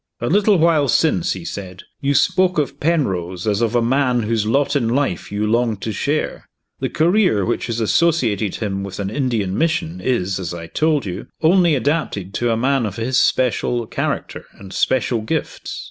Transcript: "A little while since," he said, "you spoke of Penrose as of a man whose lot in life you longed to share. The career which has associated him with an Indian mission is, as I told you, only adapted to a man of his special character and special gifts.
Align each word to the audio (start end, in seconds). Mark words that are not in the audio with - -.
"A 0.19 0.29
little 0.29 0.57
while 0.57 0.87
since," 0.87 1.33
he 1.33 1.45
said, 1.45 1.83
"you 2.01 2.15
spoke 2.15 2.57
of 2.57 2.79
Penrose 2.79 3.45
as 3.45 3.61
of 3.61 3.75
a 3.75 3.83
man 3.83 4.23
whose 4.23 4.47
lot 4.47 4.75
in 4.75 4.87
life 4.89 5.31
you 5.31 5.45
longed 5.45 5.79
to 5.83 5.91
share. 5.91 6.49
The 6.79 6.89
career 6.89 7.45
which 7.45 7.67
has 7.67 7.79
associated 7.79 8.55
him 8.55 8.83
with 8.83 8.99
an 8.99 9.11
Indian 9.11 9.55
mission 9.55 10.01
is, 10.03 10.39
as 10.39 10.55
I 10.55 10.65
told 10.65 11.05
you, 11.05 11.27
only 11.43 11.75
adapted 11.75 12.33
to 12.33 12.49
a 12.49 12.57
man 12.57 12.87
of 12.87 12.95
his 12.95 13.19
special 13.19 13.85
character 13.85 14.45
and 14.53 14.73
special 14.73 15.21
gifts. 15.21 15.79